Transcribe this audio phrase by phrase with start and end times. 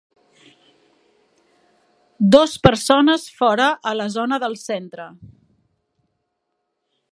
[2.37, 5.09] Dos persones fora a la zona del centre.